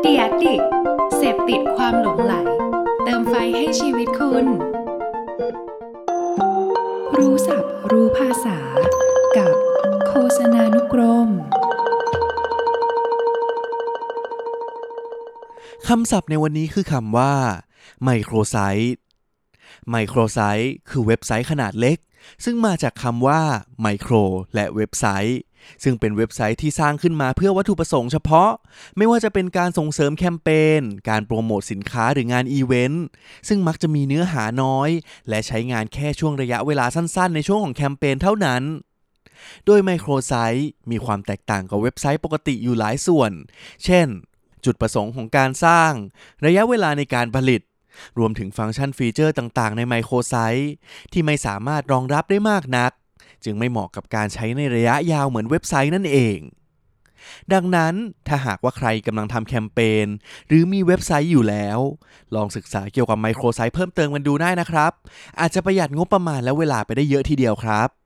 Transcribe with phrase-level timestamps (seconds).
[0.00, 0.62] เดียดิก
[1.16, 2.34] เสพติดความหลงไหล
[3.04, 4.46] เติมไฟให้ชีวิตคุณ
[7.16, 8.58] รู้ศัพท์รู้ภาษา
[9.36, 9.54] กับ
[10.08, 11.28] โฆษณานุกรม
[15.88, 17.34] คำศัพท์ในวันนี้คือคำว่า
[18.04, 18.96] ไมโครไซต์
[19.90, 21.98] ไมโครไซต์คือเว็บไซต์ขนาดเล็ก
[22.44, 23.40] ซึ่งมาจากคำว่า
[23.80, 24.14] ไมโคร
[24.54, 25.40] และเว็บไซต์
[25.82, 28.50] ซึ่งเป็นเว็บไซต์ที่สร้างขึ้นมาเพื่อวัตถุประสงค์เฉพาะ
[28.96, 30.48] ไม่ว่าจะเป็นการส่งเสริมแคมเป
[30.78, 33.04] ญ การโปรโมทสินค้าหรืองานอีเวนต์
[33.48, 34.88] ซึ่งมักจะมีเนื้อหาน้อย
[35.28, 38.62] และใช้งานแค่ช่วงระยะเวลาสั้นๆ ในช่วงของแคมเปญเท่านั้น
[39.66, 43.32] โดย microsite มีความแตกต่างกับเว็บไซต์ปกติอยู่หลายส่วน
[43.84, 44.06] เช่น
[44.64, 45.92] จุดประสงค์ของการสร้าง
[46.46, 47.62] ระยะเวลาในการผลิต
[48.18, 50.72] รวมถึงฟังก์ชัน feature ต่างๆ ใน microsite
[51.12, 52.92] ที่ไม่สามารถรองรับได้มากนัก
[53.46, 56.38] จึงไม่เหมาะกับการใช้ในระยะยาวเหมือนเว็บไซต์นั่นเอง
[57.52, 57.94] ดังนั้น
[58.28, 60.06] ถ้าหากว่าใครกำลังทำแคมเปญ
[60.48, 61.78] หรือมีเว็บไซต์อยู่แล้ว
[62.34, 64.92] ลองศึกษาเกี่ยวกับไมโครไซต์เพิ่มเติมกันดูได้นะครับ
[65.40, 68.05] อาจจะประหยัดงบประมาณและเวลาไปได้เยอะทีเดียวครับ